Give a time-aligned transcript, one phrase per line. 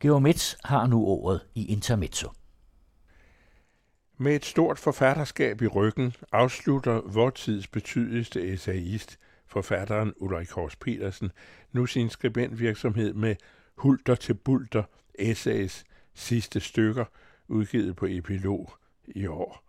[0.00, 2.30] Georg Metz har nu ordet i Intermezzo.
[4.16, 11.32] Med et stort forfatterskab i ryggen afslutter vor tids betydeligste essayist, forfatteren Ulrik Hors Petersen,
[11.72, 13.36] nu sin skribentvirksomhed med
[13.76, 14.82] Hulter til Bulter,
[15.14, 17.04] essays, sidste stykker,
[17.48, 18.72] udgivet på Epilog
[19.06, 19.64] i år.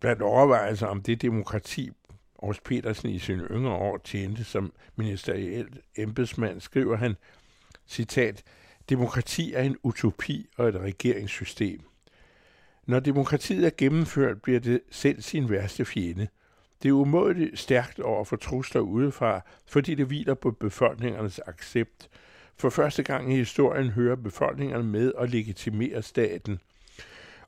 [0.00, 1.90] Blandt overvejelser om det demokrati,
[2.38, 7.16] Hors Petersen i sine yngre år tjente som ministeriel embedsmand, skriver han,
[7.86, 8.44] citat,
[8.90, 11.80] Demokrati er en utopi og et regeringssystem.
[12.86, 16.28] Når demokratiet er gennemført, bliver det selv sin værste fjende.
[16.82, 22.08] Det er umådeligt stærkt over for trusler udefra, fordi det hviler på befolkningernes accept.
[22.56, 26.60] For første gang i historien hører befolkningerne med og legitimerer staten.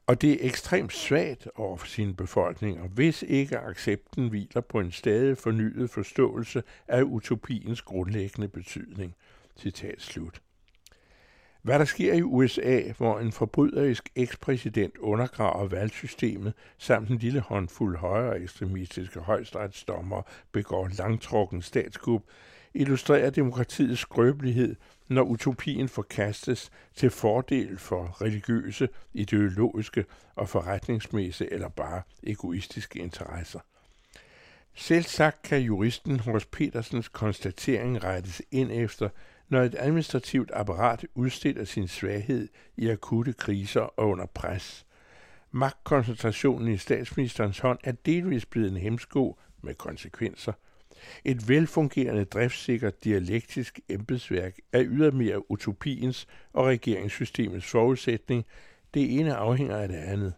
[0.06, 4.92] Og det er ekstremt svagt over for sine befolkninger, hvis ikke accepten hviler på en
[4.92, 9.14] stadig fornyet forståelse af utopiens grundlæggende betydning.
[9.56, 10.40] Citat slut.
[11.62, 17.96] Hvad der sker i USA, hvor en forbryderisk ekspræsident undergraver valgsystemet, samt en lille håndfuld
[17.96, 20.22] højere ekstremistiske højstrætsdommer
[20.52, 22.22] begår langtrukken statskup,
[22.74, 24.76] illustrerer demokratiets skrøbelighed,
[25.08, 33.60] når utopien forkastes til fordel for religiøse, ideologiske og forretningsmæssige eller bare egoistiske interesser.
[34.74, 39.08] Selv sagt kan juristen hos Petersens konstatering rettes ind efter,
[39.52, 44.86] når et administrativt apparat udstiller sin svaghed i akutte kriser og under pres.
[45.50, 50.52] Magtkoncentrationen i statsministerens hånd er delvis blevet en hemsko med konsekvenser.
[51.24, 58.44] Et velfungerende, driftssikkert, dialektisk embedsværk er ydermere utopiens og regeringssystemets forudsætning.
[58.94, 60.32] Det ene afhænger af det andet.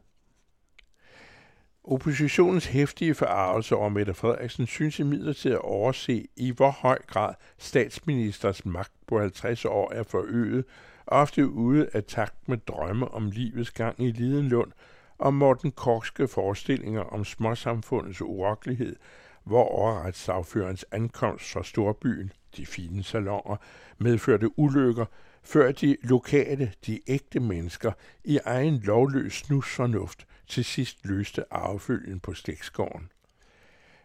[1.85, 8.65] Oppositionens hæftige forarvelse over Mette Frederiksen synes imidlertid at overse, i hvor høj grad statsministers
[8.65, 10.65] magt på 50 år er forøget,
[11.07, 14.73] ofte ude af takt med drømme om livets gang i Lidenlund
[15.19, 18.97] og Morten Korske forestillinger om småsamfundets urokkelighed,
[19.45, 23.57] hvor overretssagførens ankomst fra storbyen, de fine salonger,
[23.99, 25.05] medførte ulykker,
[25.45, 27.93] før de lokale, de ægte mennesker,
[28.25, 33.11] i egen lovløs snusfornuft til sidst løste arvefølgen på slægtsgården.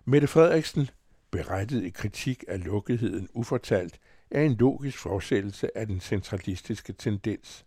[0.06, 0.90] Mette Frederiksen,
[1.32, 4.00] berettet i kritik af lukketheden ufortalt,
[4.32, 7.66] er en logisk fortsættelse af den centralistiske tendens.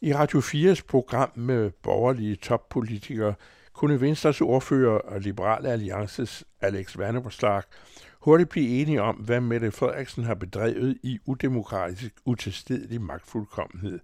[0.00, 3.34] I Radio 4's program med borgerlige toppolitikere
[3.74, 7.62] kunne Venstres ordfører og Liberale Alliances Alex Vanderslag
[8.20, 14.00] hurtigt blive enige om, hvad Mette Frederiksen har bedrevet i udemokratisk, utilstedelig magtfuldkommenhed.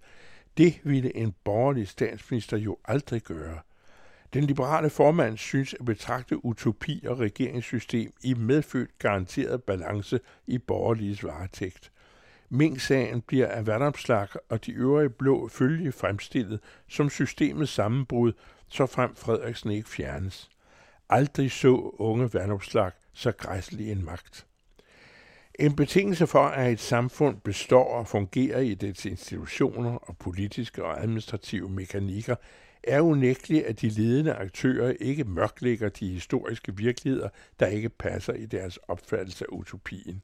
[0.59, 3.59] Det ville en borgerlig statsminister jo aldrig gøre.
[4.35, 11.25] Den liberale formand synes at betragte utopi og regeringssystem i medfødt garanteret balance i borgerliges
[11.25, 11.91] varetægt.
[12.53, 18.33] Mink-sagen bliver af Vandopslag og de øvrige blå følge fremstillet som systemets sammenbrud,
[18.69, 20.51] så frem Frederiksen ikke fjernes.
[21.09, 24.47] Aldrig så unge Vandopslag så græslig en magt.
[25.55, 31.03] En betingelse for, at et samfund består og fungerer i dets institutioner og politiske og
[31.03, 32.37] administrative mekanikker,
[32.85, 37.29] er unægteligt, at de ledende aktører ikke mørklægger de historiske virkeligheder,
[37.61, 40.23] der ikke passer i deres opfattelse af utopien.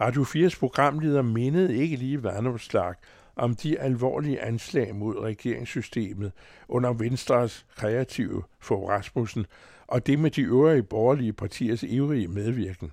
[0.00, 2.94] Radio 4's programleder mindede ikke lige Vandomslag
[3.36, 6.32] om de alvorlige anslag mod regeringssystemet
[6.68, 9.46] under Venstres kreative for Rasmussen,
[9.86, 12.92] og det med de øvrige borgerlige partiers ivrige medvirken.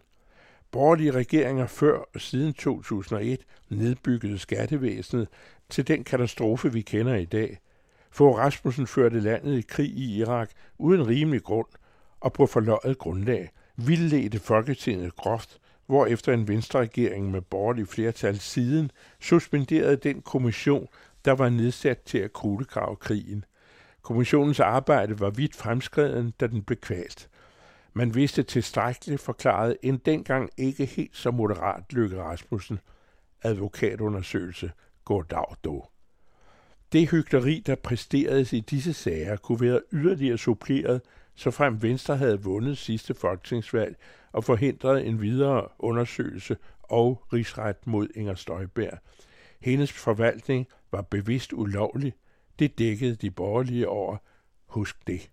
[0.72, 3.40] Borgerlige regeringer før og siden 2001
[3.70, 5.28] nedbyggede skattevæsenet
[5.70, 7.60] til den katastrofe, vi kender i dag.
[8.12, 11.68] For Rasmussen førte landet i krig i Irak uden rimelig grund
[12.20, 18.92] og på forløjet grundlag, vildledte Folketinget groft, hvor efter en venstreregering med borgerlig flertal siden
[19.20, 20.88] suspenderede den kommission,
[21.26, 23.46] der var nedsat til at kuglegrave krigen.
[24.02, 27.30] Kommissionens arbejde var vidt fremskreden, da den blev kvalt.
[27.94, 32.80] Man vidste tilstrækkeligt forklaret en dengang ikke helt så moderat Lykke Rasmussen.
[33.42, 34.72] Advokatundersøgelse
[35.06, 35.93] går dag dog.
[36.94, 41.02] Det hyggeleri, der præsteredes i disse sager, kunne være yderligere suppleret,
[41.36, 43.96] så frem Venstre havde vundet sidste folketingsvalg
[44.32, 49.00] og forhindret en videre undersøgelse og rigsret mod Inger Støjberg.
[49.62, 52.14] Hendes forvaltning var bevidst ulovlig.
[52.60, 54.18] Det dækkede de borgerlige over.
[54.66, 55.30] Husk det.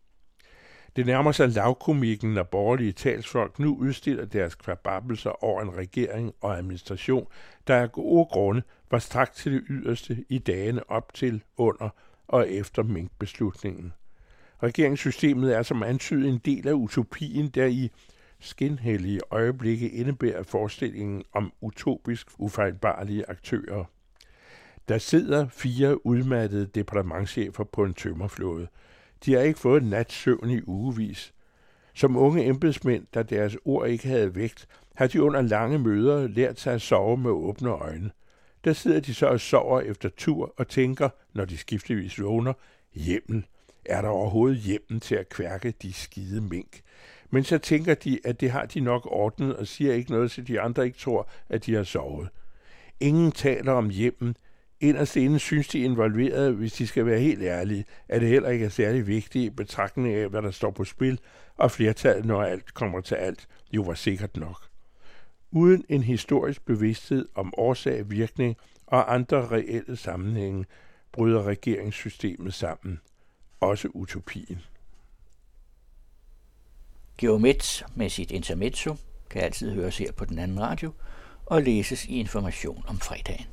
[0.96, 6.58] Det nærmer sig lavkomikken, når borgerlige talsfolk nu udstiller deres kvababelser over en regering og
[6.58, 7.26] administration,
[7.66, 11.88] der af gode grunde var strakt til det yderste i dagene op til, under
[12.28, 13.92] og efter minkbeslutningen.
[14.62, 17.90] Regeringssystemet er som antydet en del af utopien, der i
[18.40, 23.84] skinhellige øjeblikke indebærer forestillingen om utopisk ufejlbarlige aktører.
[24.88, 28.68] Der sidder fire udmattede departementchefer på en tømmerflåde.
[29.24, 31.34] De har ikke fået natsøvn i ugevis.
[31.94, 36.60] Som unge embedsmænd, der deres ord ikke havde vægt, har de under lange møder lært
[36.60, 38.10] sig at sove med åbne øjne.
[38.64, 42.52] Der sidder de så og sover efter tur og tænker, når de skiftevis vågner,
[42.94, 43.46] hjemmel.
[43.84, 46.80] Er der overhovedet hjemmen til at kværke de skide mink?
[47.30, 50.42] Men så tænker de, at det har de nok ordnet og siger ikke noget, så
[50.42, 52.28] de andre ikke tror, at de har sovet.
[53.00, 54.36] Ingen taler om hjemmen.
[54.80, 58.64] Inderst inde synes de involverede, hvis de skal være helt ærlige, at det heller ikke
[58.64, 61.20] er særlig vigtigt i betragtning af, hvad der står på spil,
[61.56, 64.66] og flertallet, når alt kommer til alt, jo var sikkert nok.
[65.50, 68.56] Uden en historisk bevidsthed om årsag, virkning
[68.86, 70.64] og andre reelle sammenhænge,
[71.12, 73.00] bryder regeringssystemet sammen.
[73.60, 74.60] Også utopien.
[77.18, 78.96] Geomets med sit intermezzo
[79.30, 80.92] kan altid høres her på den anden radio
[81.46, 83.46] og læses i information om fredagen.